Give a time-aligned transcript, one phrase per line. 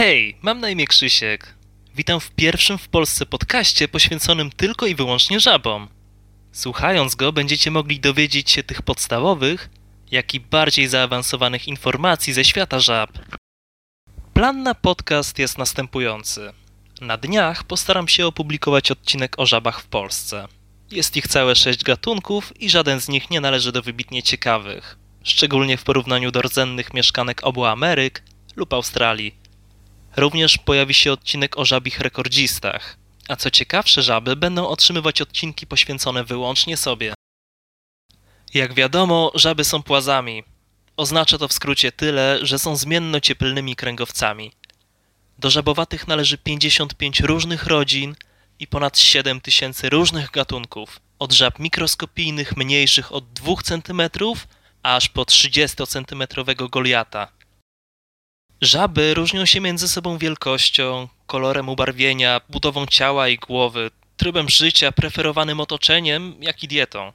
[0.00, 1.54] Hej, mam na imię Krzysiek.
[1.94, 5.88] Witam w pierwszym w Polsce podcaście poświęconym tylko i wyłącznie żabom.
[6.52, 9.70] Słuchając go, będziecie mogli dowiedzieć się tych podstawowych,
[10.10, 13.10] jak i bardziej zaawansowanych informacji ze świata żab.
[14.34, 16.52] Plan na podcast jest następujący.
[17.00, 20.48] Na dniach postaram się opublikować odcinek o żabach w Polsce.
[20.90, 25.76] Jest ich całe sześć gatunków i żaden z nich nie należy do wybitnie ciekawych, szczególnie
[25.76, 28.22] w porównaniu do rdzennych mieszkanek obu Ameryk
[28.56, 29.39] lub Australii.
[30.16, 32.96] Również pojawi się odcinek o żabich rekordzistach,
[33.28, 37.14] a co ciekawsze żaby będą otrzymywać odcinki poświęcone wyłącznie sobie.
[38.54, 40.44] Jak wiadomo, żaby są płazami.
[40.96, 44.52] Oznacza to w skrócie tyle, że są zmienno-cieplnymi kręgowcami.
[45.38, 48.16] Do żabowatych należy 55 różnych rodzin
[48.58, 54.02] i ponad 7 tysięcy różnych gatunków, od żab mikroskopijnych mniejszych od 2 cm
[54.82, 57.28] aż po 30-centymetrowego goliata.
[58.60, 65.60] Żaby różnią się między sobą wielkością, kolorem ubarwienia, budową ciała i głowy, trybem życia, preferowanym
[65.60, 67.12] otoczeniem, jak i dietą.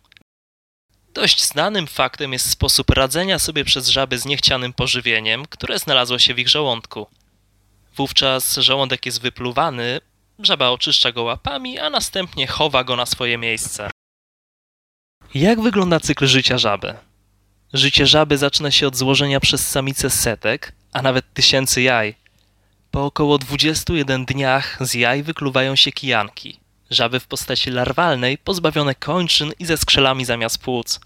[1.14, 6.34] Dość znanym faktem jest sposób radzenia sobie przez żaby z niechcianym pożywieniem, które znalazło się
[6.34, 7.08] w ich żołądku.
[7.96, 10.02] Wówczas żołądek jest wypluwany,
[10.40, 13.90] żaba oczyszcza go łapami, a następnie chowa go na swoje miejsce.
[15.34, 16.94] Jak wygląda cykl życia żaby?
[17.74, 22.16] Życie żaby zaczyna się od złożenia przez samicę setek, a nawet tysięcy jaj.
[22.92, 26.60] Po około 21 dniach z jaj wykluwają się kijanki.
[26.90, 31.00] Żaby w postaci larwalnej, pozbawione kończyn i ze skrzelami zamiast płuc.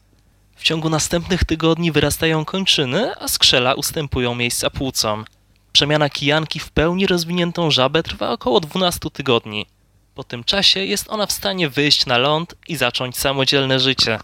[0.55, 5.25] W ciągu następnych tygodni wyrastają kończyny, a skrzela ustępują miejsca płucom.
[5.71, 9.65] Przemiana kijanki w pełni rozwiniętą żabę trwa około 12 tygodni.
[10.15, 14.19] Po tym czasie jest ona w stanie wyjść na ląd i zacząć samodzielne życie.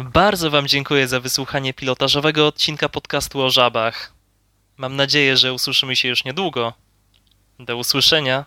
[0.00, 4.15] Bardzo Wam dziękuję za wysłuchanie pilotażowego odcinka podcastu o żabach.
[4.76, 6.72] Mam nadzieję, że usłyszymy się już niedługo.
[7.58, 8.44] Do usłyszenia.